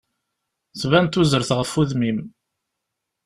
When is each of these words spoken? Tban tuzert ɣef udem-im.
Tban 0.79 1.05
tuzert 1.07 1.49
ɣef 1.57 1.71
udem-im. 1.79 2.19